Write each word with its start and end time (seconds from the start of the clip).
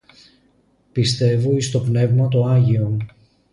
Πιστεύω 0.91 1.55
εις 1.55 1.71
το 1.71 1.79
Πνευμα 1.79 2.27
το 2.27 2.45
`Αγιον 2.53 2.97